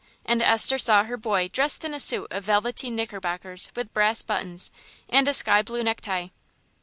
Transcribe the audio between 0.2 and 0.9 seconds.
And Esther